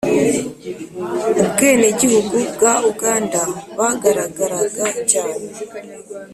ubwenegihugu 1.41 2.35
bwa 2.53 2.73
uganda 2.91 3.41
bagaragaraga 3.77 4.85
cyane 5.11 5.45